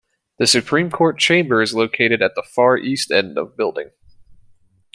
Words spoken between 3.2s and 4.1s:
of building.